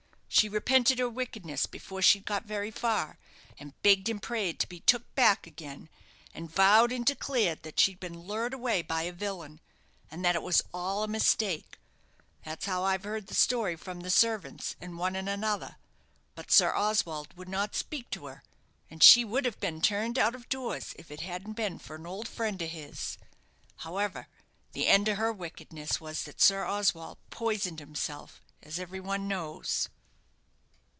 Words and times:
She 0.33 0.47
repented 0.49 0.97
her 0.97 1.09
wickedness 1.09 1.65
before 1.65 2.01
she'd 2.01 2.25
got 2.25 2.45
very 2.45 2.71
far, 2.71 3.19
and 3.59 3.79
begged 3.83 4.07
and 4.09 4.19
prayed 4.23 4.59
to 4.61 4.67
be 4.67 4.79
took 4.79 5.13
back 5.13 5.45
again, 5.45 5.87
and 6.33 6.49
vowed 6.49 6.91
and 6.93 7.05
declared 7.05 7.61
that 7.63 7.79
she'd 7.81 7.99
been 7.99 8.17
lured 8.21 8.53
away 8.53 8.81
by 8.81 9.03
a 9.03 9.11
villain; 9.11 9.59
and 10.09 10.23
that 10.25 10.35
it 10.35 10.41
was 10.41 10.63
all 10.73 11.03
a 11.03 11.07
mistake. 11.07 11.77
That's 12.45 12.65
how 12.65 12.83
I've 12.85 13.03
heard 13.03 13.27
the 13.27 13.35
story 13.35 13.75
from 13.75 13.99
the 13.99 14.09
servants, 14.09 14.75
and 14.81 14.97
one 14.97 15.15
and 15.17 15.27
another. 15.29 15.75
But 16.33 16.49
Sir 16.49 16.73
Oswald 16.73 17.35
would 17.35 17.49
not 17.49 17.75
speak 17.75 18.09
to 18.11 18.25
her, 18.27 18.41
and 18.89 19.03
she 19.03 19.23
would 19.25 19.43
have 19.45 19.59
been 19.59 19.81
turned 19.81 20.17
out 20.17 20.33
of 20.33 20.47
doors 20.49 20.95
if 20.97 21.11
it 21.11 21.21
hadn't 21.21 21.53
been 21.53 21.77
for 21.77 21.97
an 21.97 22.07
old 22.07 22.27
friend 22.29 22.59
of 22.63 22.69
his. 22.71 23.17
However, 23.79 24.27
the 24.71 24.87
end 24.87 25.07
of 25.09 25.17
her 25.17 25.33
wickedness 25.33 25.99
was 26.01 26.23
that 26.23 26.39
Sir 26.41 26.65
Oswald 26.65 27.17
poisoned 27.31 27.81
himself, 27.81 28.41
as 28.63 28.79
every 28.79 29.01
one 29.01 29.27
knows." 29.27 29.89